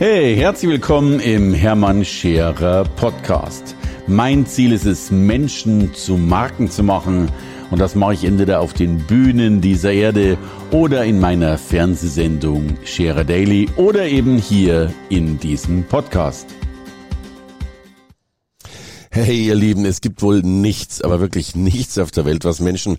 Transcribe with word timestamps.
Hey, 0.00 0.36
herzlich 0.36 0.70
willkommen 0.70 1.18
im 1.18 1.52
Hermann 1.52 2.04
Scherer 2.04 2.84
Podcast. 2.84 3.74
Mein 4.06 4.46
Ziel 4.46 4.70
ist 4.70 4.86
es, 4.86 5.10
Menschen 5.10 5.92
zu 5.92 6.16
Marken 6.16 6.70
zu 6.70 6.84
machen. 6.84 7.28
Und 7.72 7.80
das 7.80 7.96
mache 7.96 8.14
ich 8.14 8.22
entweder 8.22 8.60
auf 8.60 8.74
den 8.74 8.98
Bühnen 8.98 9.60
dieser 9.60 9.92
Erde 9.92 10.38
oder 10.70 11.04
in 11.04 11.18
meiner 11.18 11.58
Fernsehsendung 11.58 12.76
Scherer 12.84 13.24
Daily 13.24 13.68
oder 13.74 14.06
eben 14.06 14.38
hier 14.38 14.94
in 15.08 15.40
diesem 15.40 15.82
Podcast. 15.82 16.46
Hey, 19.10 19.46
ihr 19.46 19.56
Lieben, 19.56 19.84
es 19.84 20.00
gibt 20.00 20.22
wohl 20.22 20.42
nichts, 20.42 21.02
aber 21.02 21.18
wirklich 21.18 21.56
nichts 21.56 21.98
auf 21.98 22.12
der 22.12 22.24
Welt, 22.24 22.44
was 22.44 22.60
Menschen 22.60 22.98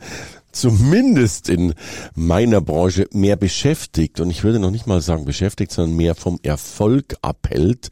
zumindest 0.52 1.50
in 1.50 1.74
meiner 2.16 2.62
Branche 2.62 3.08
mehr 3.12 3.36
beschäftigt 3.36 4.20
und 4.20 4.30
ich 4.30 4.44
würde 4.44 4.60
noch 4.60 4.72
nicht 4.72 4.88
mal 4.88 5.02
sagen 5.02 5.26
beschäftigt, 5.26 5.72
sondern 5.72 5.98
mehr 5.98 6.16
vom 6.16 6.40
Erfolg 6.44 7.16
abhält 7.22 7.90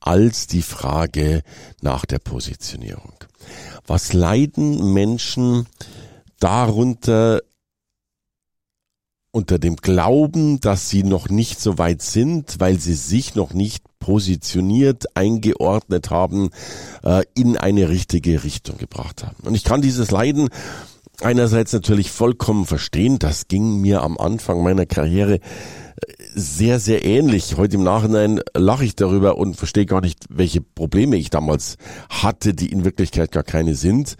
als 0.00 0.46
die 0.46 0.62
Frage 0.62 1.42
nach 1.80 2.04
der 2.06 2.18
Positionierung. 2.18 3.12
Was 3.86 4.12
leiden 4.12 4.92
Menschen 4.92 5.66
darunter 6.38 7.40
unter 9.30 9.58
dem 9.58 9.76
Glauben, 9.76 10.60
dass 10.60 10.88
sie 10.88 11.02
noch 11.02 11.28
nicht 11.28 11.60
so 11.60 11.78
weit 11.78 12.02
sind, 12.02 12.60
weil 12.60 12.78
sie 12.78 12.94
sich 12.94 13.34
noch 13.34 13.52
nicht 13.52 13.84
positioniert, 13.98 15.16
eingeordnet 15.16 16.10
haben, 16.10 16.50
äh, 17.04 17.24
in 17.34 17.56
eine 17.56 17.88
richtige 17.88 18.42
Richtung 18.42 18.78
gebracht 18.78 19.24
haben. 19.24 19.36
Und 19.46 19.54
ich 19.54 19.64
kann 19.64 19.82
dieses 19.82 20.10
Leiden 20.10 20.48
einerseits 21.20 21.72
natürlich 21.72 22.10
vollkommen 22.10 22.66
verstehen. 22.66 23.18
Das 23.18 23.48
ging 23.48 23.80
mir 23.80 24.02
am 24.02 24.18
Anfang 24.18 24.62
meiner 24.62 24.86
Karriere 24.86 25.34
äh, 25.34 25.40
sehr, 26.34 26.78
sehr 26.78 27.04
ähnlich. 27.04 27.56
Heute 27.56 27.76
im 27.76 27.82
Nachhinein 27.82 28.40
lache 28.54 28.84
ich 28.84 28.96
darüber 28.96 29.38
und 29.38 29.56
verstehe 29.56 29.86
gar 29.86 30.00
nicht, 30.00 30.24
welche 30.28 30.60
Probleme 30.60 31.16
ich 31.16 31.30
damals 31.30 31.76
hatte, 32.08 32.54
die 32.54 32.70
in 32.70 32.84
Wirklichkeit 32.84 33.32
gar 33.32 33.44
keine 33.44 33.74
sind. 33.74 34.16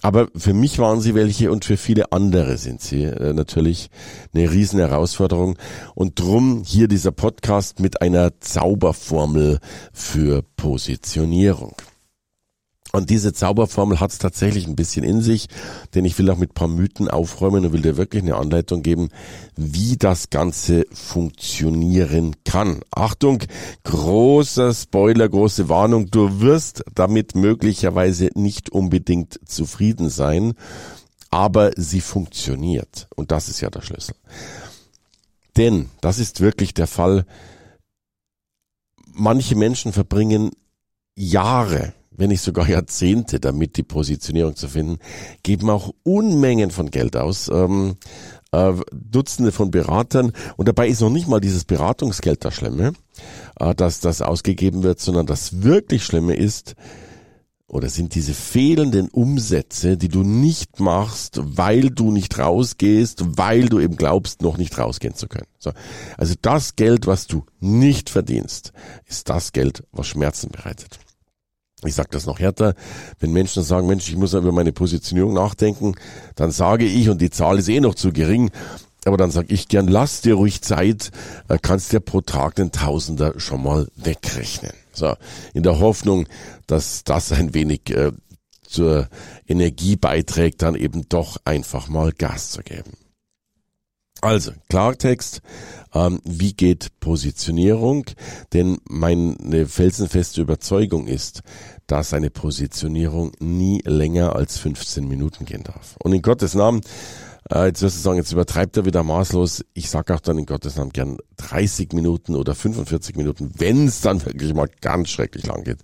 Aber 0.00 0.28
für 0.36 0.54
mich 0.54 0.78
waren 0.78 1.00
sie 1.00 1.14
welche 1.14 1.50
und 1.50 1.64
für 1.64 1.76
viele 1.76 2.12
andere 2.12 2.56
sind 2.56 2.80
sie 2.80 3.02
äh, 3.02 3.32
natürlich 3.32 3.90
eine 4.32 4.50
riesen 4.50 4.78
Herausforderung. 4.78 5.58
Und 5.94 6.20
drum 6.20 6.62
hier 6.64 6.86
dieser 6.86 7.10
Podcast 7.10 7.80
mit 7.80 8.00
einer 8.00 8.40
Zauberformel 8.40 9.58
für 9.92 10.42
Positionierung. 10.56 11.74
Und 12.92 13.10
diese 13.10 13.34
Zauberformel 13.34 14.00
hat 14.00 14.12
es 14.12 14.18
tatsächlich 14.18 14.66
ein 14.66 14.76
bisschen 14.76 15.04
in 15.04 15.20
sich, 15.20 15.48
denn 15.94 16.06
ich 16.06 16.18
will 16.18 16.30
auch 16.30 16.38
mit 16.38 16.54
paar 16.54 16.68
Mythen 16.68 17.08
aufräumen 17.08 17.66
und 17.66 17.72
will 17.72 17.82
dir 17.82 17.98
wirklich 17.98 18.22
eine 18.22 18.36
Anleitung 18.36 18.82
geben, 18.82 19.10
wie 19.56 19.98
das 19.98 20.30
Ganze 20.30 20.86
funktionieren 20.90 22.36
kann. 22.44 22.80
Achtung, 22.90 23.40
großer 23.84 24.72
Spoiler, 24.72 25.28
große 25.28 25.68
Warnung, 25.68 26.10
du 26.10 26.40
wirst 26.40 26.82
damit 26.94 27.34
möglicherweise 27.34 28.30
nicht 28.34 28.70
unbedingt 28.70 29.38
zufrieden 29.46 30.08
sein, 30.08 30.54
aber 31.30 31.72
sie 31.76 32.00
funktioniert. 32.00 33.06
Und 33.16 33.32
das 33.32 33.50
ist 33.50 33.60
ja 33.60 33.68
der 33.68 33.82
Schlüssel. 33.82 34.14
Denn, 35.58 35.90
das 36.00 36.18
ist 36.18 36.40
wirklich 36.40 36.72
der 36.72 36.86
Fall, 36.86 37.26
manche 39.12 39.56
Menschen 39.56 39.92
verbringen 39.92 40.52
Jahre 41.14 41.92
wenn 42.18 42.28
nicht 42.28 42.42
sogar 42.42 42.68
Jahrzehnte 42.68 43.40
damit, 43.40 43.76
die 43.76 43.82
Positionierung 43.82 44.56
zu 44.56 44.68
finden, 44.68 44.98
geben 45.42 45.70
auch 45.70 45.94
Unmengen 46.02 46.70
von 46.70 46.90
Geld 46.90 47.16
aus. 47.16 47.48
Ähm, 47.48 47.96
äh, 48.50 48.72
Dutzende 48.92 49.52
von 49.52 49.70
Beratern 49.70 50.32
und 50.56 50.68
dabei 50.68 50.88
ist 50.88 51.00
noch 51.00 51.10
nicht 51.10 51.28
mal 51.28 51.40
dieses 51.40 51.64
Beratungsgeld 51.64 52.44
das 52.44 52.54
Schlimme, 52.54 52.92
äh, 53.60 53.74
dass 53.74 54.00
das 54.00 54.22
ausgegeben 54.22 54.82
wird, 54.82 55.00
sondern 55.00 55.26
das 55.26 55.62
wirklich 55.62 56.04
Schlimme 56.04 56.34
ist, 56.34 56.74
oder 57.70 57.90
sind 57.90 58.14
diese 58.14 58.32
fehlenden 58.32 59.10
Umsätze, 59.10 59.98
die 59.98 60.08
du 60.08 60.22
nicht 60.22 60.80
machst, 60.80 61.38
weil 61.42 61.90
du 61.90 62.10
nicht 62.10 62.38
rausgehst, 62.38 63.36
weil 63.36 63.68
du 63.68 63.78
eben 63.78 63.96
glaubst, 63.96 64.40
noch 64.40 64.56
nicht 64.56 64.78
rausgehen 64.78 65.14
zu 65.14 65.28
können. 65.28 65.46
So. 65.58 65.72
Also 66.16 66.34
das 66.40 66.76
Geld, 66.76 67.06
was 67.06 67.26
du 67.26 67.44
nicht 67.60 68.08
verdienst, 68.08 68.72
ist 69.04 69.28
das 69.28 69.52
Geld, 69.52 69.84
was 69.92 70.06
Schmerzen 70.06 70.48
bereitet 70.48 70.98
ich 71.84 71.94
sage 71.94 72.08
das 72.10 72.26
noch 72.26 72.40
härter, 72.40 72.74
wenn 73.20 73.32
Menschen 73.32 73.62
sagen, 73.62 73.86
Mensch, 73.86 74.08
ich 74.08 74.16
muss 74.16 74.34
über 74.34 74.52
meine 74.52 74.72
Positionierung 74.72 75.32
nachdenken, 75.32 75.94
dann 76.34 76.50
sage 76.50 76.84
ich, 76.84 77.08
und 77.08 77.20
die 77.20 77.30
Zahl 77.30 77.58
ist 77.58 77.68
eh 77.68 77.80
noch 77.80 77.94
zu 77.94 78.12
gering, 78.12 78.50
aber 79.04 79.16
dann 79.16 79.30
sage 79.30 79.52
ich 79.52 79.68
gern, 79.68 79.86
lass 79.86 80.20
dir 80.20 80.34
ruhig 80.34 80.62
Zeit, 80.62 81.10
äh, 81.48 81.58
kannst 81.60 81.92
dir 81.92 82.00
pro 82.00 82.20
Tag 82.20 82.56
den 82.56 82.72
Tausender 82.72 83.38
schon 83.38 83.62
mal 83.62 83.88
wegrechnen. 83.94 84.72
So, 84.92 85.14
in 85.54 85.62
der 85.62 85.78
Hoffnung, 85.78 86.26
dass 86.66 87.04
das 87.04 87.30
ein 87.32 87.54
wenig 87.54 87.90
äh, 87.90 88.12
zur 88.66 89.08
Energie 89.46 89.96
beiträgt, 89.96 90.62
dann 90.62 90.74
eben 90.74 91.08
doch 91.08 91.38
einfach 91.44 91.88
mal 91.88 92.12
Gas 92.12 92.50
zu 92.50 92.62
geben. 92.62 92.92
Also, 94.20 94.52
Klartext, 94.68 95.42
ähm, 95.94 96.20
wie 96.24 96.52
geht 96.52 96.88
Positionierung? 97.00 98.06
Denn 98.52 98.78
meine 98.88 99.66
felsenfeste 99.66 100.40
Überzeugung 100.42 101.06
ist, 101.06 101.42
dass 101.86 102.12
eine 102.12 102.30
Positionierung 102.30 103.32
nie 103.38 103.80
länger 103.84 104.34
als 104.34 104.58
15 104.58 105.06
Minuten 105.06 105.44
gehen 105.44 105.62
darf. 105.62 105.96
Und 106.02 106.12
in 106.12 106.22
Gottes 106.22 106.54
Namen, 106.54 106.80
äh, 107.50 107.66
jetzt 107.66 107.80
wirst 107.82 107.96
du 107.96 108.00
sagen, 108.00 108.18
jetzt 108.18 108.32
übertreibt 108.32 108.76
er 108.76 108.84
wieder 108.84 109.02
maßlos. 109.02 109.64
Ich 109.72 109.88
sage 109.88 110.14
auch 110.14 110.20
dann 110.20 110.38
in 110.38 110.46
Gottes 110.46 110.76
Namen 110.76 110.90
gern 110.90 111.18
30 111.36 111.92
Minuten 111.92 112.34
oder 112.34 112.54
45 112.54 113.16
Minuten, 113.16 113.52
wenn 113.56 113.86
es 113.86 114.00
dann 114.00 114.24
wirklich 114.24 114.52
mal 114.52 114.68
ganz 114.80 115.10
schrecklich 115.10 115.46
lang 115.46 115.64
geht. 115.64 115.78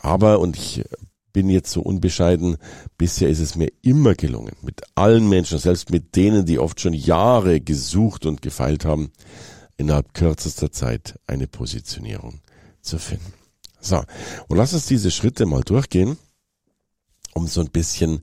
Aber, 0.00 0.38
und 0.38 0.56
ich 0.56 0.84
bin 1.32 1.48
jetzt 1.48 1.70
so 1.70 1.80
unbescheiden. 1.80 2.56
Bisher 2.98 3.28
ist 3.28 3.40
es 3.40 3.56
mir 3.56 3.72
immer 3.82 4.14
gelungen, 4.14 4.56
mit 4.62 4.82
allen 4.94 5.28
Menschen, 5.28 5.58
selbst 5.58 5.90
mit 5.90 6.16
denen, 6.16 6.46
die 6.46 6.58
oft 6.58 6.80
schon 6.80 6.94
Jahre 6.94 7.60
gesucht 7.60 8.26
und 8.26 8.42
gefeilt 8.42 8.84
haben, 8.84 9.10
innerhalb 9.76 10.14
kürzester 10.14 10.70
Zeit 10.70 11.18
eine 11.26 11.46
Positionierung 11.46 12.40
zu 12.80 12.98
finden. 12.98 13.32
So, 13.80 14.02
und 14.48 14.56
lass 14.56 14.74
uns 14.74 14.86
diese 14.86 15.10
Schritte 15.10 15.46
mal 15.46 15.62
durchgehen, 15.62 16.16
um 17.34 17.46
so 17.46 17.60
ein 17.60 17.70
bisschen 17.70 18.22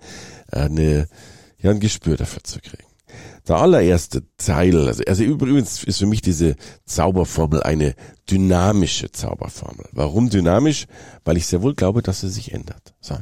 äh, 0.51 0.61
eine, 0.61 1.07
ja, 1.57 1.71
ein 1.71 1.79
Gespür 1.79 2.15
dafür 2.15 2.43
zu 2.43 2.59
kriegen. 2.59 2.88
Der 3.47 3.57
allererste 3.57 4.24
Teil, 4.38 4.88
also, 4.88 5.03
also 5.07 5.24
übrigens 5.24 5.84
ist 5.84 6.00
für 6.00 6.06
mich 6.06 6.22
diese 6.22 6.56
Zauberformel 6.85 7.63
eine 7.63 7.96
dynamische 8.30 9.12
Zauberformel. 9.12 9.88
Warum 9.91 10.30
dynamisch? 10.30 10.85
Weil 11.25 11.38
ich 11.38 11.47
sehr 11.47 11.62
wohl 11.62 11.74
glaube, 11.74 12.02
dass 12.02 12.22
sie 12.22 12.30
sich 12.30 12.53
ändert. 12.53 12.94
So, 13.02 13.16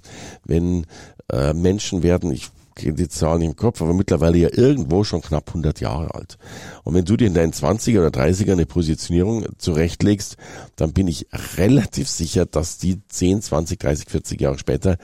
wenn 0.43 0.85
äh, 1.31 1.53
Menschen 1.53 2.03
werden, 2.03 2.31
ich 2.31 2.49
die 2.77 3.07
Zahlen 3.07 3.41
im 3.41 3.55
Kopf, 3.55 3.81
aber 3.81 3.93
mittlerweile 3.93 4.37
ja 4.37 4.49
irgendwo 4.51 5.03
schon 5.03 5.21
knapp 5.21 5.49
100 5.49 5.79
Jahre 5.79 6.13
alt. 6.13 6.37
Und 6.83 6.93
wenn 6.93 7.05
du 7.05 7.17
dir 7.17 7.27
in 7.27 7.33
deinen 7.33 7.53
20er 7.53 7.99
oder 7.99 8.21
30er 8.21 8.53
eine 8.53 8.65
Positionierung 8.65 9.45
zurechtlegst, 9.57 10.37
dann 10.75 10.93
bin 10.93 11.07
ich 11.07 11.27
relativ 11.57 12.09
sicher, 12.09 12.45
dass 12.45 12.77
die 12.77 13.01
10, 13.07 13.41
20, 13.41 13.79
30, 13.79 14.09
40 14.09 14.41
Jahre 14.41 14.57
später 14.57 14.97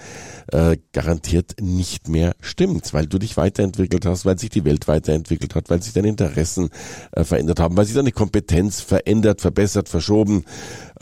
äh, 0.51 0.77
garantiert 0.91 1.55
nicht 1.61 2.09
mehr 2.09 2.35
stimmt, 2.41 2.93
weil 2.93 3.07
du 3.07 3.19
dich 3.19 3.37
weiterentwickelt 3.37 4.05
hast, 4.05 4.25
weil 4.25 4.37
sich 4.37 4.49
die 4.49 4.65
Welt 4.65 4.87
weiterentwickelt 4.87 5.55
hat, 5.55 5.69
weil 5.69 5.81
sich 5.81 5.93
deine 5.93 6.09
Interessen 6.09 6.69
äh, 7.11 7.23
verändert 7.23 7.59
haben, 7.59 7.77
weil 7.77 7.85
sich 7.85 7.95
deine 7.95 8.11
Kompetenz 8.11 8.81
verändert, 8.81 9.41
verbessert, 9.41 9.89
verschoben 9.89 10.45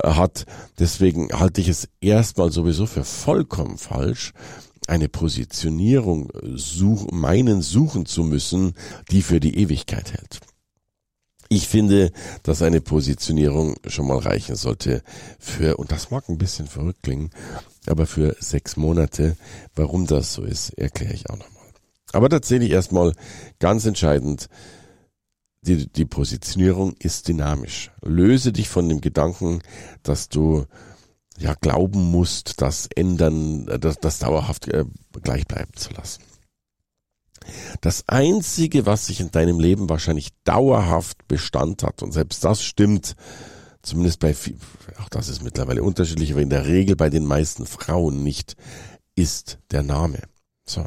äh, 0.02 0.10
hat. 0.12 0.46
Deswegen 0.80 1.30
halte 1.34 1.62
ich 1.62 1.68
es 1.68 1.90
erstmal 2.00 2.52
sowieso 2.52 2.86
für 2.86 3.04
vollkommen 3.04 3.78
falsch, 3.78 4.34
eine 4.88 5.10
Positionierung 5.10 6.32
such, 6.56 7.12
meinen 7.12 7.62
suchen 7.62 8.06
zu 8.06 8.24
müssen, 8.24 8.74
die 9.12 9.22
für 9.22 9.40
die 9.40 9.58
Ewigkeit 9.58 10.14
hält. 10.14 10.40
Ich 11.50 11.68
finde, 11.68 12.12
dass 12.44 12.62
eine 12.62 12.80
Positionierung 12.80 13.76
schon 13.86 14.08
mal 14.08 14.20
reichen 14.20 14.56
sollte 14.56 15.04
für, 15.38 15.76
und 15.78 15.92
das 15.92 16.10
mag 16.10 16.30
ein 16.30 16.38
bisschen 16.38 16.68
verrückt 16.68 17.04
klingen, 17.04 17.30
aber 17.88 18.06
für 18.06 18.38
sechs 18.40 18.78
Monate. 18.78 19.36
Warum 19.76 20.08
das 20.08 20.34
so 20.34 20.44
ist, 20.44 20.70
erkläre 20.78 21.14
ich 21.14 21.30
auch 21.30 21.38
nochmal. 21.38 21.62
Aber 22.14 22.30
tatsächlich 22.30 22.72
erstmal 22.72 23.14
ganz 23.60 23.86
entscheidend, 23.86 24.48
die, 25.64 25.88
die 25.88 26.06
Positionierung 26.06 26.96
ist 27.00 27.28
dynamisch. 27.28 27.92
Löse 28.02 28.52
dich 28.52 28.70
von 28.70 28.88
dem 28.90 29.02
Gedanken, 29.02 29.62
dass 30.04 30.30
du 30.30 30.66
ja 31.38 31.56
glauben 31.56 32.12
musst, 32.12 32.62
das 32.62 32.88
ändern, 32.88 33.66
das, 33.80 34.00
das 34.00 34.20
dauerhaft 34.20 34.68
äh, 34.68 34.86
gleich 35.22 35.48
bleiben 35.48 35.72
zu 35.76 35.92
lassen. 35.94 36.22
Das 37.82 38.04
einzige, 38.08 38.86
was 38.86 39.08
sich 39.08 39.20
in 39.20 39.32
deinem 39.32 39.60
Leben 39.60 39.90
wahrscheinlich 39.90 40.30
dauerhaft 40.44 41.28
Bestand 41.28 41.84
hat, 41.84 42.04
und 42.04 42.12
selbst 42.12 42.44
das 42.44 42.64
stimmt, 42.64 43.16
zumindest 43.82 44.20
bei, 44.20 44.36
auch 45.02 45.10
das 45.10 45.28
ist 45.28 45.44
mittlerweile 45.44 45.84
unterschiedlich, 45.84 46.32
aber 46.32 46.42
in 46.42 46.52
der 46.52 46.68
Regel 46.68 46.96
bei 46.96 47.10
den 47.10 47.26
meisten 47.26 47.66
Frauen 47.66 48.24
nicht, 48.24 48.56
ist 49.16 49.58
der 49.72 49.84
Name. 49.84 50.20
So. 50.66 50.86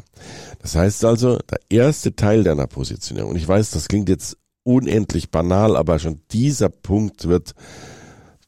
Das 0.59 0.75
heißt 0.75 1.03
also, 1.05 1.37
der 1.49 1.59
erste 1.69 2.15
Teil 2.15 2.43
deiner 2.43 2.67
Positionierung, 2.67 3.31
und 3.31 3.37
ich 3.37 3.47
weiß, 3.47 3.71
das 3.71 3.87
klingt 3.87 4.09
jetzt 4.09 4.37
unendlich 4.63 5.29
banal, 5.29 5.75
aber 5.75 5.99
schon 5.99 6.21
dieser 6.31 6.69
Punkt 6.69 7.27
wird 7.27 7.53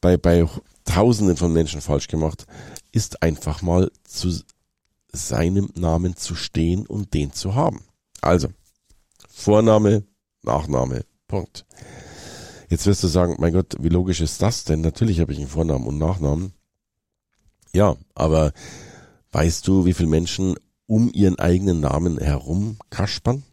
bei, 0.02 0.18
bei 0.18 0.48
Tausenden 0.88 1.38
von 1.38 1.54
Menschen 1.54 1.82
falsch 1.82 2.08
gemacht, 2.08 2.48
ist 2.92 3.22
einfach 3.22 3.62
mal 3.62 3.92
zu 4.04 4.34
seinem 5.12 5.70
Namen 5.76 6.16
zu 6.16 6.34
stehen 6.34 6.88
und 6.88 7.14
den 7.14 7.34
zu 7.34 7.54
haben. 7.54 7.84
Also, 8.22 8.48
Vorname, 9.30 10.04
Nachname, 10.42 11.06
Punkt. 11.28 11.66
Jetzt 12.70 12.86
wirst 12.86 13.04
du 13.04 13.08
sagen, 13.08 13.36
mein 13.38 13.54
Gott, 13.54 13.76
wie 13.80 13.90
logisch 13.90 14.22
ist 14.22 14.42
das 14.42 14.64
denn? 14.64 14.82
Natürlich 14.82 15.20
habe 15.20 15.32
ich 15.32 15.40
einen 15.40 15.48
Vornamen 15.48 15.86
und 15.86 15.98
Nachnamen. 15.98 16.54
Ja, 17.74 17.96
aber 18.16 18.52
weißt 19.32 19.68
du, 19.68 19.86
wie 19.86 19.94
viele 19.94 20.10
Menschen 20.10 20.56
um 20.88 21.12
ihren 21.14 21.38
eigenen 21.38 21.80
Namen 21.80 22.18
herum 22.18 22.78
kaspern? 22.90 23.44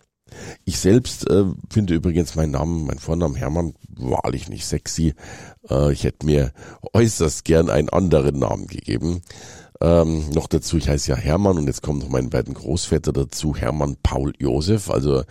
Ich 0.64 0.78
selbst 0.78 1.28
äh, 1.30 1.44
finde 1.70 1.94
übrigens 1.94 2.34
meinen 2.34 2.52
Namen, 2.52 2.86
meinen 2.86 2.98
Vornamen 2.98 3.34
Hermann, 3.34 3.74
wahrlich 3.88 4.48
nicht 4.48 4.66
sexy. 4.66 5.14
Äh, 5.68 5.92
ich 5.92 6.04
hätte 6.04 6.26
mir 6.26 6.52
äußerst 6.92 7.44
gern 7.44 7.70
einen 7.70 7.88
anderen 7.88 8.38
Namen 8.38 8.66
gegeben. 8.66 9.22
Ähm, 9.80 10.30
noch 10.30 10.46
dazu, 10.46 10.76
ich 10.76 10.88
heiße 10.88 11.10
ja 11.10 11.16
Hermann 11.16 11.58
und 11.58 11.66
jetzt 11.66 11.82
kommen 11.82 11.98
noch 11.98 12.08
meine 12.08 12.28
beiden 12.28 12.54
Großväter 12.54 13.12
dazu, 13.12 13.56
Hermann 13.56 13.96
Paul 14.02 14.32
Josef. 14.38 14.88
Also 14.88 15.24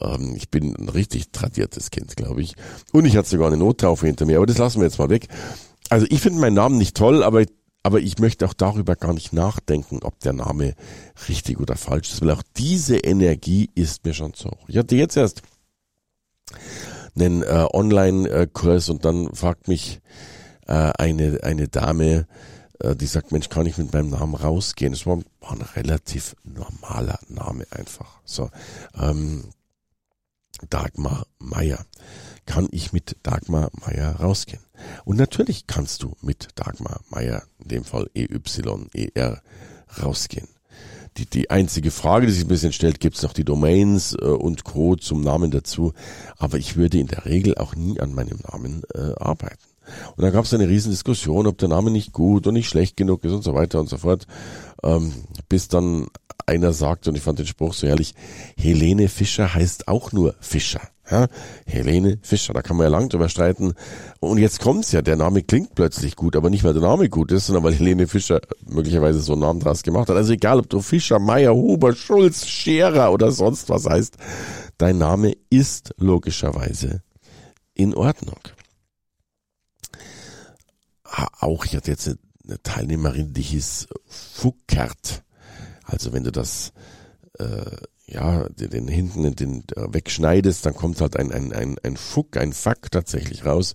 ähm, 0.00 0.34
ich 0.34 0.50
bin 0.50 0.74
ein 0.76 0.88
richtig 0.88 1.30
tradiertes 1.30 1.90
Kind, 1.90 2.16
glaube 2.16 2.42
ich. 2.42 2.54
Und 2.92 3.04
ich 3.04 3.16
hatte 3.16 3.28
sogar 3.28 3.48
eine 3.48 3.58
Nottaufe 3.58 4.06
hinter 4.06 4.26
mir, 4.26 4.38
aber 4.38 4.46
das 4.46 4.58
lassen 4.58 4.80
wir 4.80 4.86
jetzt 4.86 4.98
mal 4.98 5.10
weg. 5.10 5.28
Also 5.88 6.06
ich 6.08 6.20
finde 6.20 6.40
meinen 6.40 6.54
Namen 6.54 6.78
nicht 6.78 6.96
toll, 6.96 7.22
aber 7.22 7.44
aber 7.82 8.00
ich 8.00 8.18
möchte 8.18 8.46
auch 8.46 8.54
darüber 8.54 8.96
gar 8.96 9.12
nicht 9.12 9.32
nachdenken, 9.32 10.00
ob 10.02 10.18
der 10.20 10.32
Name 10.32 10.74
richtig 11.28 11.58
oder 11.60 11.76
falsch 11.76 12.12
ist, 12.12 12.22
weil 12.22 12.30
auch 12.30 12.42
diese 12.56 12.96
Energie 12.96 13.70
ist 13.74 14.04
mir 14.04 14.14
schon 14.14 14.34
zu 14.34 14.50
hoch. 14.50 14.68
Ich 14.68 14.76
hatte 14.76 14.96
jetzt 14.96 15.16
erst 15.16 15.42
einen 17.16 17.42
äh, 17.42 17.66
Online-Kurs 17.72 18.88
und 18.88 19.04
dann 19.04 19.34
fragt 19.34 19.68
mich 19.68 20.00
äh, 20.66 20.92
eine, 20.98 21.40
eine 21.42 21.68
Dame, 21.68 22.26
äh, 22.80 22.94
die 22.94 23.06
sagt, 23.06 23.32
Mensch, 23.32 23.48
kann 23.48 23.66
ich 23.66 23.78
mit 23.78 23.92
meinem 23.92 24.10
Namen 24.10 24.34
rausgehen? 24.34 24.92
Das 24.92 25.06
war, 25.06 25.18
war 25.40 25.52
ein 25.52 25.62
relativ 25.74 26.36
normaler 26.44 27.18
Name 27.28 27.66
einfach. 27.70 28.20
So, 28.24 28.50
ähm, 28.98 29.44
Dagmar 30.70 31.26
Meier. 31.38 31.84
Kann 32.46 32.68
ich 32.70 32.92
mit 32.92 33.16
Dagmar 33.22 33.70
Meier 33.84 34.16
rausgehen? 34.16 34.62
Und 35.04 35.16
natürlich 35.16 35.66
kannst 35.66 36.02
du 36.02 36.14
mit 36.22 36.48
Dagmar 36.54 37.00
Meier, 37.10 37.42
in 37.60 37.68
dem 37.68 37.84
Fall 37.84 38.10
EYER, 38.14 39.42
rausgehen. 40.02 40.48
Die, 41.18 41.26
die 41.26 41.50
einzige 41.50 41.90
Frage, 41.90 42.26
die 42.26 42.32
sich 42.32 42.44
ein 42.44 42.48
bisschen 42.48 42.72
stellt, 42.72 42.98
gibt 42.98 43.16
es 43.16 43.22
noch 43.22 43.34
die 43.34 43.44
Domains 43.44 44.14
äh, 44.14 44.24
und 44.24 44.64
Co. 44.64 44.96
zum 44.96 45.20
Namen 45.20 45.50
dazu. 45.50 45.92
Aber 46.38 46.56
ich 46.56 46.76
würde 46.76 46.98
in 46.98 47.06
der 47.06 47.26
Regel 47.26 47.56
auch 47.56 47.76
nie 47.76 48.00
an 48.00 48.14
meinem 48.14 48.38
Namen 48.50 48.82
äh, 48.94 49.12
arbeiten. 49.18 49.58
Und 50.16 50.22
da 50.22 50.30
gab 50.30 50.44
es 50.44 50.54
eine 50.54 50.68
riesen 50.68 50.90
Diskussion, 50.90 51.46
ob 51.46 51.58
der 51.58 51.68
Name 51.68 51.90
nicht 51.90 52.12
gut 52.12 52.46
und 52.46 52.54
nicht 52.54 52.68
schlecht 52.68 52.96
genug 52.96 53.24
ist 53.24 53.32
und 53.32 53.42
so 53.42 53.54
weiter 53.54 53.80
und 53.80 53.88
so 53.88 53.98
fort. 53.98 54.26
Ähm, 54.82 55.12
bis 55.48 55.68
dann 55.68 56.08
einer 56.46 56.72
sagte, 56.72 57.10
und 57.10 57.16
ich 57.16 57.22
fand 57.22 57.38
den 57.38 57.46
Spruch 57.46 57.74
so 57.74 57.86
herrlich, 57.86 58.14
Helene 58.56 59.08
Fischer 59.08 59.54
heißt 59.54 59.88
auch 59.88 60.12
nur 60.12 60.34
Fischer. 60.40 60.80
Ja, 61.10 61.26
Helene 61.66 62.18
Fischer, 62.22 62.54
da 62.54 62.62
kann 62.62 62.76
man 62.76 62.84
ja 62.84 62.90
lang 62.90 63.08
drüber 63.08 63.28
streiten. 63.28 63.74
Und 64.20 64.38
jetzt 64.38 64.60
kommt's 64.60 64.92
ja, 64.92 65.02
der 65.02 65.16
Name 65.16 65.42
klingt 65.42 65.74
plötzlich 65.74 66.16
gut, 66.16 66.36
aber 66.36 66.48
nicht 66.48 66.64
weil 66.64 66.72
der 66.72 66.82
Name 66.82 67.08
gut 67.08 67.32
ist, 67.32 67.46
sondern 67.46 67.64
weil 67.64 67.74
Helene 67.74 68.06
Fischer 68.06 68.40
möglicherweise 68.66 69.20
so 69.20 69.32
einen 69.32 69.42
Namen 69.42 69.60
draus 69.60 69.82
gemacht 69.82 70.08
hat. 70.08 70.16
Also 70.16 70.32
egal, 70.32 70.58
ob 70.58 70.70
du 70.70 70.80
Fischer, 70.80 71.18
Meier, 71.18 71.54
Huber, 71.54 71.94
Schulz, 71.94 72.46
Scherer 72.46 73.12
oder 73.12 73.30
sonst 73.30 73.68
was 73.68 73.86
heißt, 73.86 74.16
dein 74.78 74.98
Name 74.98 75.34
ist 75.50 75.92
logischerweise 75.98 77.02
in 77.74 77.94
Ordnung. 77.94 78.40
Auch 81.40 81.64
ich 81.64 81.76
hatte 81.76 81.90
jetzt 81.90 82.16
eine 82.46 82.62
Teilnehmerin, 82.62 83.32
die 83.32 83.42
hieß 83.42 83.88
Fuckert. 84.06 85.24
Also 85.84 86.12
wenn 86.12 86.24
du 86.24 86.32
das 86.32 86.72
äh, 87.38 87.76
ja, 88.06 88.48
den, 88.48 88.70
den 88.70 88.88
hinten 88.88 89.34
den 89.34 89.64
wegschneidest, 89.74 90.66
dann 90.66 90.74
kommt 90.74 91.00
halt 91.00 91.16
ein, 91.16 91.32
ein, 91.32 91.52
ein, 91.52 91.76
ein 91.82 91.96
Fuck, 91.96 92.36
ein 92.36 92.52
Fuck 92.52 92.90
tatsächlich 92.90 93.44
raus. 93.44 93.74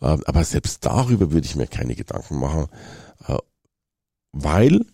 Äh, 0.00 0.16
aber 0.24 0.44
selbst 0.44 0.84
darüber 0.84 1.32
würde 1.32 1.46
ich 1.46 1.56
mir 1.56 1.66
keine 1.66 1.94
Gedanken 1.94 2.38
machen, 2.38 2.66
äh, 3.26 3.36
weil 4.32 4.84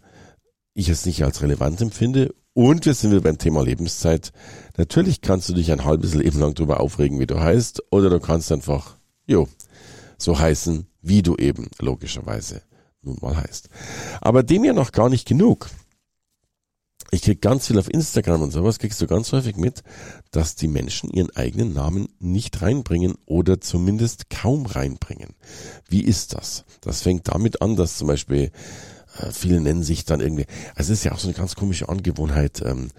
ich 0.74 0.88
es 0.88 1.04
nicht 1.06 1.22
als 1.24 1.42
relevant 1.42 1.80
empfinde. 1.80 2.34
Und 2.52 2.84
wir 2.84 2.94
sind 2.94 3.10
wieder 3.10 3.20
beim 3.20 3.38
Thema 3.38 3.62
Lebenszeit. 3.62 4.32
Natürlich 4.76 5.20
kannst 5.20 5.48
du 5.48 5.54
dich 5.54 5.70
ein 5.72 5.84
halbes 5.84 6.14
Leben 6.14 6.40
lang 6.40 6.54
darüber 6.54 6.80
aufregen, 6.80 7.18
wie 7.20 7.26
du 7.26 7.38
heißt, 7.38 7.82
oder 7.90 8.10
du 8.10 8.18
kannst 8.18 8.50
einfach, 8.50 8.96
jo, 9.26 9.48
so 10.18 10.38
heißen, 10.38 10.86
wie 11.02 11.22
du 11.22 11.36
eben 11.36 11.68
logischerweise 11.78 12.62
nun 13.02 13.18
mal 13.20 13.36
heißt. 13.36 13.68
Aber 14.20 14.42
dem 14.42 14.64
ja 14.64 14.72
noch 14.72 14.92
gar 14.92 15.08
nicht 15.08 15.26
genug 15.26 15.68
ich 17.10 17.22
krieg 17.22 17.42
ganz 17.42 17.66
viel 17.66 17.78
auf 17.78 17.92
Instagram 17.92 18.42
und 18.42 18.50
sowas, 18.52 18.78
kriegst 18.78 19.00
du 19.00 19.06
ganz 19.06 19.32
häufig 19.32 19.56
mit, 19.56 19.82
dass 20.30 20.54
die 20.54 20.68
Menschen 20.68 21.10
ihren 21.10 21.34
eigenen 21.34 21.72
Namen 21.72 22.08
nicht 22.20 22.62
reinbringen 22.62 23.14
oder 23.26 23.60
zumindest 23.60 24.30
kaum 24.30 24.66
reinbringen. 24.66 25.34
Wie 25.88 26.02
ist 26.02 26.34
das? 26.34 26.64
Das 26.80 27.02
fängt 27.02 27.28
damit 27.28 27.62
an, 27.62 27.74
dass 27.74 27.98
zum 27.98 28.06
Beispiel 28.06 28.52
äh, 29.18 29.32
viele 29.32 29.60
nennen 29.60 29.82
sich 29.82 30.04
dann 30.04 30.20
irgendwie, 30.20 30.46
also 30.76 30.92
es 30.92 31.00
ist 31.00 31.04
ja 31.04 31.12
auch 31.12 31.18
so 31.18 31.26
eine 31.26 31.36
ganz 31.36 31.56
komische 31.56 31.88
Angewohnheit, 31.88 32.62
ähm, 32.64 32.90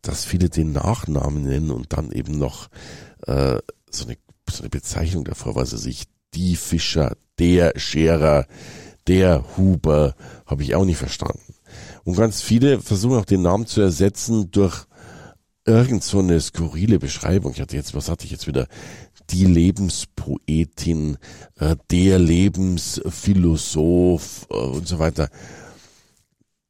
dass 0.00 0.24
viele 0.24 0.48
den 0.48 0.72
Nachnamen 0.72 1.42
nennen 1.42 1.70
und 1.70 1.92
dann 1.92 2.10
eben 2.10 2.38
noch 2.38 2.68
äh, 3.26 3.58
so, 3.90 4.06
eine, 4.06 4.16
so 4.48 4.60
eine 4.62 4.70
Bezeichnung 4.70 5.24
davor, 5.24 5.56
weil 5.56 5.66
sie 5.66 5.78
sich 5.78 6.04
die 6.34 6.56
Fischer, 6.56 7.16
der 7.38 7.74
Scherer, 7.76 8.46
der 9.08 9.44
Huber, 9.56 10.14
habe 10.46 10.62
ich 10.62 10.74
auch 10.74 10.84
nicht 10.84 10.98
verstanden. 10.98 11.54
Und 12.04 12.16
ganz 12.16 12.42
viele 12.42 12.80
versuchen 12.80 13.18
auch 13.18 13.24
den 13.24 13.42
Namen 13.42 13.66
zu 13.66 13.80
ersetzen 13.80 14.50
durch 14.50 14.86
irgend 15.64 16.04
so 16.04 16.18
eine 16.20 16.40
skurrile 16.40 16.98
Beschreibung. 16.98 17.52
Ich 17.52 17.60
hatte 17.60 17.76
jetzt, 17.76 17.94
was 17.94 18.08
hatte 18.08 18.24
ich 18.24 18.30
jetzt 18.30 18.46
wieder? 18.46 18.66
Die 19.30 19.44
Lebenspoetin, 19.44 21.18
äh, 21.58 21.76
der 21.90 22.18
Lebensphilosoph 22.18 24.46
äh, 24.50 24.54
und 24.54 24.88
so 24.88 24.98
weiter. 24.98 25.28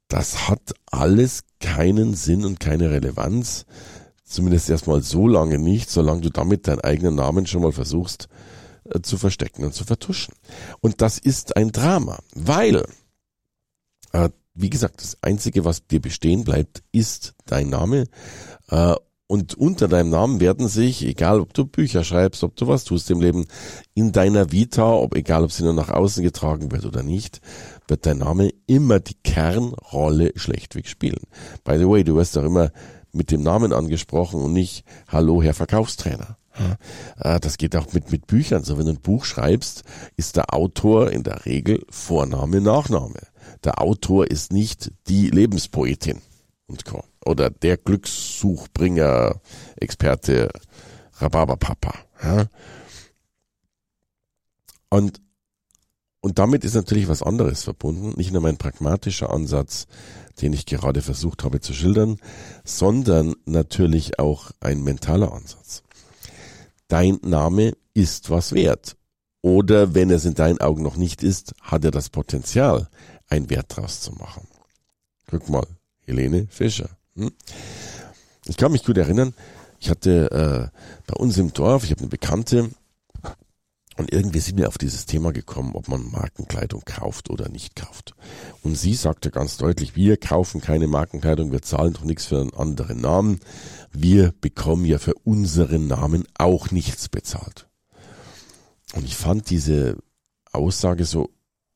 Das 0.08 0.48
hat 0.48 0.74
alles 0.90 1.44
keinen 1.60 2.14
Sinn 2.14 2.44
und 2.44 2.58
keine 2.60 2.90
Relevanz. 2.90 3.66
Zumindest 4.24 4.70
erstmal 4.70 5.02
so 5.02 5.28
lange 5.28 5.58
nicht, 5.58 5.90
solange 5.90 6.22
du 6.22 6.30
damit 6.30 6.66
deinen 6.66 6.80
eigenen 6.80 7.14
Namen 7.14 7.46
schon 7.46 7.62
mal 7.62 7.72
versuchst 7.72 8.28
zu 9.02 9.18
verstecken 9.18 9.64
und 9.64 9.74
zu 9.74 9.84
vertuschen. 9.84 10.34
Und 10.80 11.00
das 11.02 11.18
ist 11.18 11.56
ein 11.56 11.72
Drama, 11.72 12.18
weil 12.34 12.84
äh, 14.12 14.30
wie 14.58 14.70
gesagt, 14.70 15.02
das 15.02 15.16
Einzige, 15.22 15.64
was 15.64 15.86
dir 15.86 16.00
bestehen 16.00 16.44
bleibt, 16.44 16.82
ist 16.90 17.34
dein 17.46 17.68
Name. 17.68 18.06
Äh, 18.68 18.94
und 19.28 19.54
unter 19.54 19.88
deinem 19.88 20.08
Namen 20.08 20.40
werden 20.40 20.68
sich, 20.68 21.04
egal 21.04 21.40
ob 21.40 21.52
du 21.52 21.66
Bücher 21.66 22.02
schreibst, 22.02 22.42
ob 22.42 22.56
du 22.56 22.66
was 22.66 22.84
tust 22.84 23.10
im 23.10 23.20
Leben, 23.20 23.46
in 23.94 24.10
deiner 24.10 24.52
Vita, 24.52 24.90
ob 24.90 25.14
egal 25.14 25.44
ob 25.44 25.52
sie 25.52 25.64
nur 25.64 25.74
nach 25.74 25.90
außen 25.90 26.22
getragen 26.22 26.72
wird 26.72 26.86
oder 26.86 27.02
nicht, 27.02 27.42
wird 27.86 28.06
dein 28.06 28.18
Name 28.18 28.50
immer 28.66 29.00
die 29.00 29.16
Kernrolle 29.22 30.32
schlechtweg 30.34 30.88
spielen. 30.88 31.20
By 31.62 31.78
the 31.78 31.86
way, 31.86 32.04
du 32.04 32.16
wirst 32.16 32.36
doch 32.36 32.44
immer 32.44 32.72
mit 33.12 33.30
dem 33.30 33.42
Namen 33.42 33.74
angesprochen 33.74 34.40
und 34.40 34.54
nicht 34.54 34.84
Hallo, 35.08 35.42
Herr 35.42 35.54
Verkaufstrainer. 35.54 36.37
Äh, 37.18 37.40
das 37.40 37.58
geht 37.58 37.76
auch 37.76 37.92
mit, 37.92 38.10
mit 38.12 38.26
Büchern. 38.26 38.64
So, 38.64 38.78
wenn 38.78 38.86
du 38.86 38.92
ein 38.92 39.00
Buch 39.00 39.24
schreibst, 39.24 39.84
ist 40.16 40.36
der 40.36 40.54
Autor 40.54 41.10
in 41.10 41.22
der 41.22 41.46
Regel 41.46 41.84
Vorname, 41.90 42.60
Nachname 42.60 43.20
der 43.64 43.80
Autor 43.80 44.26
ist 44.30 44.52
nicht 44.52 44.92
die 45.08 45.30
Lebenspoetin 45.30 46.20
und 46.66 46.84
Co. 46.84 47.04
Oder 47.24 47.50
der 47.50 47.76
Glückssuchbringer, 47.76 49.40
Experte, 49.76 50.50
Rhabarberpapa. 51.14 51.94
Ja? 52.22 52.46
Und, 54.90 55.20
und 56.20 56.38
damit 56.38 56.64
ist 56.64 56.74
natürlich 56.74 57.08
was 57.08 57.22
anderes 57.22 57.64
verbunden. 57.64 58.14
Nicht 58.16 58.32
nur 58.32 58.42
mein 58.42 58.56
pragmatischer 58.56 59.30
Ansatz, 59.30 59.86
den 60.40 60.52
ich 60.52 60.66
gerade 60.66 61.02
versucht 61.02 61.44
habe 61.44 61.60
zu 61.60 61.72
schildern, 61.72 62.18
sondern 62.64 63.34
natürlich 63.44 64.18
auch 64.18 64.52
ein 64.60 64.82
mentaler 64.82 65.32
Ansatz. 65.32 65.82
Dein 66.88 67.18
Name 67.22 67.74
ist 67.94 68.30
was 68.30 68.52
wert. 68.52 68.96
Oder 69.42 69.94
wenn 69.94 70.10
es 70.10 70.24
in 70.24 70.34
deinen 70.34 70.60
Augen 70.60 70.82
noch 70.82 70.96
nicht 70.96 71.22
ist, 71.22 71.54
hat 71.62 71.84
er 71.84 71.90
das 71.90 72.08
Potenzial, 72.08 72.88
einen 73.28 73.50
Wert 73.50 73.76
draus 73.76 74.00
zu 74.00 74.12
machen. 74.12 74.48
Guck 75.30 75.48
mal, 75.48 75.66
Helene 76.06 76.46
Fischer. 76.50 76.88
Hm? 77.14 77.30
Ich 78.46 78.56
kann 78.56 78.72
mich 78.72 78.84
gut 78.84 78.96
erinnern, 78.96 79.34
ich 79.80 79.90
hatte 79.90 80.72
äh, 80.72 80.78
bei 81.06 81.14
uns 81.14 81.36
im 81.38 81.52
Dorf, 81.52 81.84
ich 81.84 81.90
habe 81.90 82.00
eine 82.00 82.08
Bekannte, 82.08 82.70
und 83.98 84.12
irgendwie 84.12 84.38
sind 84.38 84.58
wir 84.58 84.68
auf 84.68 84.78
dieses 84.78 85.06
Thema 85.06 85.32
gekommen, 85.32 85.74
ob 85.74 85.88
man 85.88 86.08
Markenkleidung 86.12 86.82
kauft 86.84 87.30
oder 87.30 87.48
nicht 87.48 87.74
kauft. 87.74 88.14
Und 88.62 88.76
sie 88.76 88.94
sagte 88.94 89.32
ganz 89.32 89.56
deutlich, 89.56 89.96
wir 89.96 90.16
kaufen 90.16 90.60
keine 90.60 90.86
Markenkleidung, 90.86 91.50
wir 91.50 91.62
zahlen 91.62 91.94
doch 91.94 92.04
nichts 92.04 92.26
für 92.26 92.40
einen 92.40 92.54
anderen 92.54 93.00
Namen. 93.00 93.40
Wir 93.90 94.32
bekommen 94.40 94.84
ja 94.84 94.98
für 94.98 95.14
unseren 95.24 95.88
Namen 95.88 96.24
auch 96.38 96.70
nichts 96.70 97.08
bezahlt. 97.08 97.66
Und 98.94 99.04
ich 99.04 99.16
fand 99.16 99.50
diese 99.50 99.98
Aussage, 100.52 101.04
so, 101.04 101.30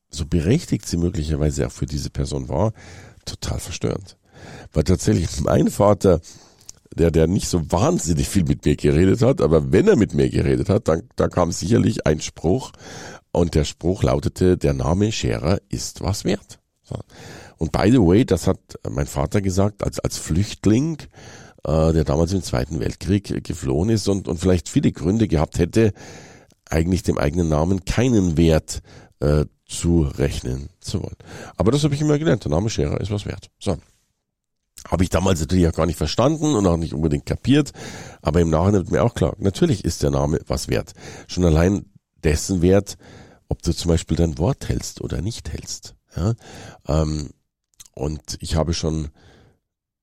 so 0.09 0.25
berechtigt 0.25 0.87
sie 0.87 0.97
möglicherweise 0.97 1.67
auch 1.67 1.73
für 1.73 1.87
diese 1.87 2.09
Person 2.09 2.47
war, 2.47 2.71
total 3.25 3.59
verstörend. 3.59 4.17
Weil 4.71 4.85
tatsächlich 4.85 5.41
mein 5.41 5.69
Vater, 5.69 6.21
der, 6.95 7.11
der 7.11 7.27
nicht 7.27 7.47
so 7.47 7.71
wahnsinnig 7.71 8.27
viel 8.27 8.43
mit 8.43 8.65
mir 8.65 8.75
geredet 8.75 9.21
hat, 9.21 9.41
aber 9.41 9.71
wenn 9.71 9.87
er 9.87 9.95
mit 9.95 10.13
mir 10.13 10.29
geredet 10.29 10.69
hat, 10.69 10.87
dann, 10.87 11.03
da 11.15 11.27
kam 11.27 11.51
sicherlich 11.51 12.05
ein 12.05 12.21
Spruch 12.21 12.71
und 13.31 13.55
der 13.55 13.65
Spruch 13.65 14.03
lautete, 14.03 14.57
der 14.57 14.73
Name 14.73 15.11
Scherer 15.11 15.59
ist 15.69 16.01
was 16.01 16.25
wert. 16.25 16.59
So. 16.83 16.95
Und 17.57 17.71
by 17.71 17.89
the 17.91 17.99
way, 17.99 18.25
das 18.25 18.47
hat 18.47 18.59
mein 18.89 19.07
Vater 19.07 19.41
gesagt, 19.41 19.83
als, 19.83 19.99
als 19.99 20.17
Flüchtling, 20.17 20.97
äh, 21.63 21.93
der 21.93 22.03
damals 22.03 22.33
im 22.33 22.43
Zweiten 22.43 22.79
Weltkrieg 22.79 23.43
geflohen 23.43 23.89
ist 23.89 24.07
und, 24.07 24.27
und 24.27 24.37
vielleicht 24.37 24.69
viele 24.69 24.91
Gründe 24.91 25.27
gehabt 25.27 25.59
hätte, 25.59 25.93
eigentlich 26.69 27.03
dem 27.03 27.17
eigenen 27.17 27.49
Namen 27.49 27.85
keinen 27.85 28.37
Wert 28.37 28.81
äh, 29.19 29.45
zu 29.65 30.01
rechnen 30.01 30.69
zu 30.79 31.01
wollen. 31.01 31.15
Aber 31.55 31.71
das 31.71 31.83
habe 31.83 31.95
ich 31.95 32.01
immer 32.01 32.19
gelernt, 32.19 32.43
der 32.43 32.51
Name 32.51 32.69
Scherer 32.69 32.99
ist 33.01 33.11
was 33.11 33.25
wert. 33.25 33.49
So. 33.59 33.77
Habe 34.87 35.03
ich 35.03 35.09
damals 35.09 35.39
natürlich 35.39 35.67
auch 35.67 35.73
gar 35.73 35.85
nicht 35.85 35.97
verstanden 35.97 36.55
und 36.55 36.67
auch 36.67 36.77
nicht 36.77 36.93
unbedingt 36.93 37.25
kapiert, 37.25 37.71
aber 38.21 38.41
im 38.41 38.49
Nachhinein 38.49 38.81
wird 38.81 38.91
mir 38.91 39.03
auch 39.03 39.15
klar, 39.15 39.35
natürlich 39.39 39.85
ist 39.85 40.03
der 40.03 40.11
Name 40.11 40.39
was 40.47 40.67
wert. 40.67 40.93
Schon 41.27 41.45
allein 41.45 41.85
dessen 42.23 42.61
Wert, 42.61 42.97
ob 43.47 43.61
du 43.61 43.73
zum 43.73 43.89
Beispiel 43.89 44.17
dein 44.17 44.37
Wort 44.37 44.67
hältst 44.67 45.01
oder 45.01 45.21
nicht 45.21 45.51
hältst. 45.51 45.95
Ja? 46.15 46.33
Ähm, 46.87 47.29
und 47.95 48.37
ich 48.39 48.55
habe 48.55 48.73
schon 48.73 49.09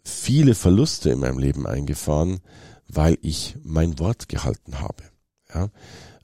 viele 0.05 0.55
Verluste 0.55 1.11
in 1.11 1.21
meinem 1.21 1.39
Leben 1.39 1.67
eingefahren, 1.67 2.41
weil 2.89 3.19
ich 3.23 3.57
mein 3.63 3.99
Wort 3.99 4.29
gehalten 4.29 4.81
habe. 4.81 5.05
Ja? 5.53 5.69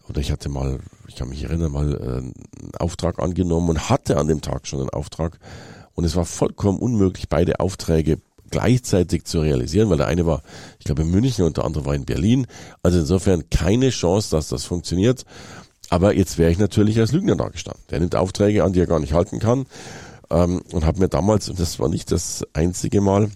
Oder 0.08 0.20
ich 0.20 0.30
hatte 0.30 0.48
mal, 0.48 0.80
ich 1.08 1.16
kann 1.16 1.28
mich 1.28 1.44
erinnern, 1.44 1.72
mal 1.72 1.94
äh, 1.94 2.18
einen 2.18 2.34
Auftrag 2.78 3.18
angenommen 3.18 3.70
und 3.70 3.88
hatte 3.90 4.18
an 4.18 4.28
dem 4.28 4.40
Tag 4.40 4.66
schon 4.66 4.80
einen 4.80 4.90
Auftrag. 4.90 5.38
Und 5.94 6.04
es 6.04 6.14
war 6.14 6.24
vollkommen 6.24 6.78
unmöglich, 6.78 7.28
beide 7.28 7.60
Aufträge 7.60 8.20
gleichzeitig 8.50 9.24
zu 9.24 9.40
realisieren, 9.40 9.90
weil 9.90 9.96
der 9.96 10.06
eine 10.06 10.26
war, 10.26 10.42
ich 10.78 10.84
glaube, 10.84 11.02
in 11.02 11.10
München 11.10 11.44
und 11.44 11.56
der 11.56 11.64
andere 11.64 11.84
war 11.84 11.94
in 11.94 12.04
Berlin. 12.04 12.46
Also 12.82 12.98
insofern 12.98 13.48
keine 13.50 13.90
Chance, 13.90 14.30
dass 14.30 14.48
das 14.48 14.64
funktioniert. 14.64 15.24
Aber 15.88 16.14
jetzt 16.14 16.38
wäre 16.38 16.50
ich 16.50 16.58
natürlich 16.58 16.98
als 16.98 17.12
Lügner 17.12 17.36
dargestanden. 17.36 17.82
Der 17.90 18.00
nimmt 18.00 18.16
Aufträge 18.16 18.64
an, 18.64 18.72
die 18.72 18.80
er 18.80 18.86
gar 18.86 19.00
nicht 19.00 19.12
halten 19.12 19.38
kann. 19.38 19.66
Ähm, 20.30 20.62
und 20.72 20.84
habe 20.84 21.00
mir 21.00 21.08
damals, 21.08 21.48
und 21.48 21.60
das 21.60 21.78
war 21.78 21.88
nicht 21.88 22.10
das 22.10 22.44
einzige 22.52 23.00
Mal, 23.00 23.30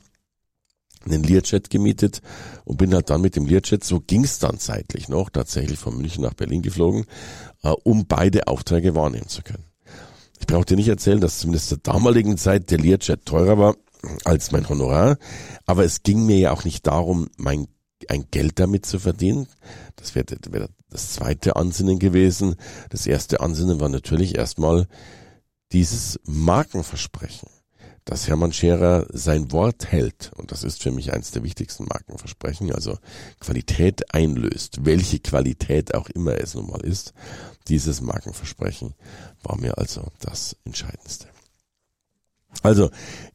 einen 1.04 1.22
Learjet 1.22 1.70
gemietet 1.70 2.20
und 2.64 2.76
bin 2.76 2.92
halt 2.92 3.08
dann 3.08 3.22
mit 3.22 3.36
dem 3.36 3.46
Learjet, 3.46 3.84
so 3.84 4.00
ging's 4.00 4.38
dann 4.38 4.58
zeitlich 4.58 5.08
noch, 5.08 5.30
tatsächlich 5.30 5.78
von 5.78 5.96
München 5.96 6.22
nach 6.22 6.34
Berlin 6.34 6.62
geflogen, 6.62 7.06
äh, 7.62 7.70
um 7.84 8.06
beide 8.06 8.48
Aufträge 8.48 8.94
wahrnehmen 8.94 9.28
zu 9.28 9.42
können. 9.42 9.64
Ich 10.40 10.46
brauche 10.46 10.64
dir 10.64 10.76
nicht 10.76 10.88
erzählen, 10.88 11.20
dass 11.20 11.38
zumindest 11.38 11.68
zur 11.68 11.78
damaligen 11.78 12.36
Zeit 12.36 12.70
der 12.70 12.78
Learjet 12.78 13.24
teurer 13.24 13.58
war 13.58 13.76
als 14.24 14.52
mein 14.52 14.68
Honorar, 14.68 15.18
aber 15.66 15.84
es 15.84 16.02
ging 16.02 16.24
mir 16.24 16.38
ja 16.38 16.52
auch 16.52 16.64
nicht 16.64 16.86
darum, 16.86 17.28
mein 17.36 17.68
ein 18.08 18.24
Geld 18.30 18.58
damit 18.58 18.86
zu 18.86 18.98
verdienen. 18.98 19.46
Das 19.96 20.14
wäre 20.14 20.24
wär 20.48 20.70
das 20.88 21.12
zweite 21.12 21.56
Ansinnen 21.56 21.98
gewesen. 21.98 22.56
Das 22.88 23.06
erste 23.06 23.40
Ansinnen 23.40 23.78
war 23.78 23.90
natürlich 23.90 24.36
erstmal 24.36 24.86
dieses 25.70 26.18
Markenversprechen 26.24 27.50
dass 28.04 28.26
Hermann 28.26 28.52
Scherer 28.52 29.06
sein 29.10 29.52
Wort 29.52 29.86
hält, 29.92 30.32
und 30.36 30.50
das 30.50 30.64
ist 30.64 30.82
für 30.82 30.90
mich 30.90 31.12
eines 31.12 31.30
der 31.30 31.44
wichtigsten 31.44 31.84
Markenversprechen, 31.84 32.72
also 32.72 32.98
Qualität 33.38 34.12
einlöst, 34.14 34.84
welche 34.84 35.20
Qualität 35.20 35.94
auch 35.94 36.08
immer 36.08 36.36
es 36.40 36.54
nun 36.54 36.68
mal 36.68 36.80
ist, 36.80 37.12
dieses 37.68 38.00
Markenversprechen 38.00 38.94
war 39.42 39.58
mir 39.58 39.78
also 39.78 40.08
das 40.20 40.56
Entscheidendste. 40.64 41.28
Also, 42.62 42.90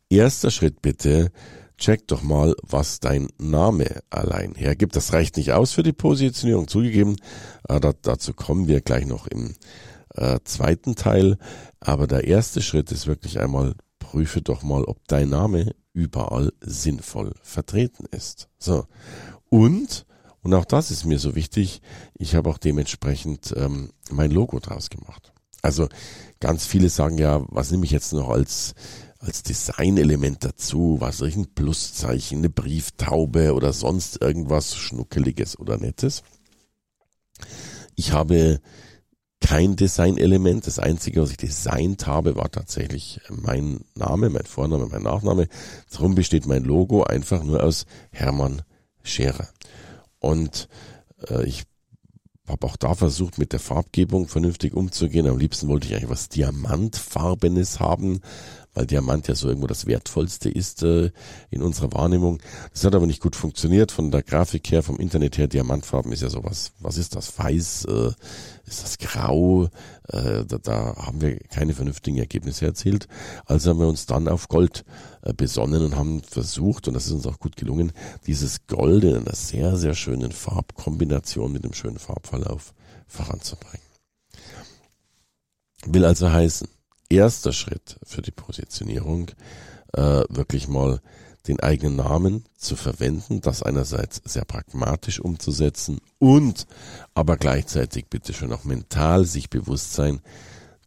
erster 0.09 0.51
Schritt 0.51 0.81
bitte, 0.81 1.31
check 1.77 2.07
doch 2.07 2.21
mal, 2.21 2.55
was 2.61 2.99
dein 2.99 3.27
Name 3.37 4.01
allein 4.09 4.55
hergibt. 4.55 4.95
Das 4.95 5.13
reicht 5.13 5.37
nicht 5.37 5.51
aus 5.51 5.71
für 5.71 5.83
die 5.83 5.93
Positionierung, 5.93 6.67
zugegeben, 6.67 7.15
aber 7.63 7.93
dazu 7.93 8.33
kommen 8.33 8.67
wir 8.67 8.81
gleich 8.81 9.05
noch 9.05 9.27
im 9.27 9.55
äh, 10.15 10.39
zweiten 10.43 10.95
Teil. 10.95 11.37
Aber 11.79 12.07
der 12.07 12.25
erste 12.25 12.61
Schritt 12.61 12.91
ist 12.91 13.07
wirklich 13.07 13.39
einmal 13.39 13.75
prüfe 13.99 14.41
doch 14.41 14.63
mal, 14.63 14.83
ob 14.83 15.05
dein 15.07 15.29
Name 15.29 15.75
überall 15.93 16.51
sinnvoll 16.61 17.33
vertreten 17.41 18.05
ist. 18.11 18.49
So. 18.59 18.85
Und, 19.49 20.05
und 20.41 20.53
auch 20.53 20.65
das 20.65 20.91
ist 20.91 21.05
mir 21.05 21.19
so 21.19 21.35
wichtig, 21.35 21.81
ich 22.17 22.35
habe 22.35 22.49
auch 22.49 22.57
dementsprechend 22.57 23.53
ähm, 23.57 23.91
mein 24.11 24.31
Logo 24.31 24.59
draus 24.59 24.89
gemacht. 24.89 25.33
Also 25.61 25.89
ganz 26.39 26.65
viele 26.65 26.89
sagen 26.89 27.17
ja, 27.17 27.43
was 27.49 27.71
nehme 27.71 27.85
ich 27.85 27.91
jetzt 27.91 28.13
noch 28.13 28.29
als 28.29 28.75
als 29.19 29.43
Designelement 29.43 30.43
dazu, 30.43 30.97
was 30.99 31.21
ich 31.21 31.35
ein 31.35 31.53
Pluszeichen, 31.53 32.39
eine 32.39 32.49
Brieftaube 32.49 33.53
oder 33.53 33.73
sonst 33.73 34.21
irgendwas 34.21 34.75
Schnuckeliges 34.75 35.57
oder 35.57 35.77
Nettes. 35.77 36.23
Ich 37.95 38.11
habe 38.11 38.59
kein 39.41 39.75
Designelement. 39.75 40.65
Das 40.67 40.79
Einzige, 40.79 41.21
was 41.21 41.31
ich 41.31 41.37
designt 41.37 42.07
habe, 42.07 42.35
war 42.35 42.51
tatsächlich 42.51 43.21
mein 43.29 43.81
Name, 43.95 44.29
mein 44.29 44.45
Vorname, 44.45 44.87
mein 44.87 45.03
Nachname. 45.03 45.47
Darum 45.91 46.15
besteht 46.15 46.45
mein 46.45 46.63
Logo 46.63 47.03
einfach 47.03 47.43
nur 47.43 47.63
aus 47.63 47.85
Hermann 48.11 48.63
Scherer. 49.03 49.47
Und 50.19 50.67
äh, 51.29 51.45
ich 51.45 51.63
habe 52.47 52.65
auch 52.65 52.75
da 52.75 52.93
versucht, 52.93 53.37
mit 53.37 53.53
der 53.53 53.59
Farbgebung 53.59 54.27
vernünftig 54.27 54.73
umzugehen. 54.73 55.27
Am 55.27 55.37
liebsten 55.37 55.67
wollte 55.67 55.87
ich 55.87 55.95
eigentlich 55.95 56.09
was 56.09 56.29
Diamantfarbenes 56.29 57.79
haben, 57.79 58.21
weil 58.75 58.85
Diamant 58.85 59.27
ja 59.27 59.35
so 59.35 59.47
irgendwo 59.47 59.67
das 59.67 59.87
Wertvollste 59.87 60.49
ist 60.49 60.83
äh, 60.83 61.11
in 61.49 61.63
unserer 61.63 61.91
Wahrnehmung. 61.93 62.39
Das 62.71 62.83
hat 62.83 62.93
aber 62.93 63.07
nicht 63.07 63.21
gut 63.21 63.35
funktioniert 63.35 63.91
von 63.91 64.11
der 64.11 64.21
Grafik 64.21 64.69
her, 64.69 64.83
vom 64.83 64.99
Internet 64.99 65.37
her. 65.37 65.47
Diamantfarben 65.47 66.11
ist 66.11 66.21
ja 66.21 66.29
sowas, 66.29 66.73
was 66.79 66.97
ist 66.97 67.15
das? 67.15 67.39
Weiß, 67.39 67.85
äh, 67.85 68.11
ist 68.67 68.83
das 68.83 68.97
grau? 68.97 69.69
Äh, 70.09 70.45
da, 70.45 70.57
da 70.57 70.95
haben 70.97 71.21
wir 71.21 71.37
keine 71.37 71.73
vernünftigen 71.73 72.17
Ergebnisse 72.17 72.65
erzielt. 72.65 73.07
Also 73.45 73.69
haben 73.69 73.79
wir 73.79 73.87
uns 73.87 74.05
dann 74.05 74.27
auf 74.27 74.49
Gold 74.49 74.83
äh, 75.21 75.33
besonnen 75.33 75.83
und 75.83 75.95
haben 75.95 76.21
versucht, 76.21 76.87
und 76.87 76.93
das 76.93 77.05
ist 77.05 77.13
uns 77.13 77.27
auch 77.27 77.39
gut 77.39 77.55
gelungen, 77.55 77.93
dieses 78.27 78.67
Gold 78.67 79.05
in 79.05 79.15
einer 79.15 79.35
sehr, 79.35 79.77
sehr 79.77 79.95
schönen 79.95 80.33
Farbkombination 80.33 81.51
mit 81.51 81.63
einem 81.63 81.73
schönen 81.73 81.97
Farbverlauf 81.97 82.73
voranzubringen. 83.07 83.85
Will 85.85 86.03
also 86.03 86.31
heißen, 86.31 86.67
erster 87.09 87.53
Schritt 87.53 87.97
für 88.03 88.21
die 88.21 88.31
Positionierung, 88.31 89.31
äh, 89.93 90.23
wirklich 90.29 90.67
mal 90.67 91.01
den 91.47 91.59
eigenen 91.59 91.97
Namen 91.97 92.45
zu 92.57 92.75
verwenden, 92.75 93.41
das 93.41 93.61
einerseits 93.61 94.21
sehr 94.25 94.45
pragmatisch 94.45 95.19
umzusetzen 95.19 95.99
und 96.17 96.65
aber 97.13 97.37
gleichzeitig 97.37 98.07
bitte 98.09 98.33
schon 98.33 98.51
auch 98.51 98.63
mental 98.63 99.25
sich 99.25 99.49
bewusst 99.49 99.93
sein, 99.93 100.21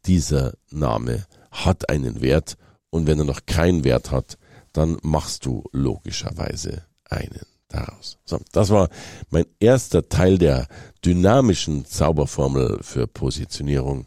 dieser 0.06 0.54
Name 0.70 1.26
hat 1.50 1.88
einen 1.88 2.20
Wert 2.20 2.56
und 2.90 3.06
wenn 3.06 3.18
er 3.18 3.24
noch 3.24 3.46
keinen 3.46 3.84
Wert 3.84 4.10
hat, 4.10 4.38
dann 4.72 4.98
machst 5.02 5.44
du 5.44 5.64
logischerweise 5.72 6.84
einen 7.04 7.40
daraus. 7.68 8.18
So, 8.24 8.38
das 8.52 8.70
war 8.70 8.88
mein 9.30 9.44
erster 9.60 10.08
Teil 10.08 10.38
der 10.38 10.66
dynamischen 11.04 11.84
Zauberformel 11.84 12.78
für 12.82 13.06
Positionierung. 13.06 14.06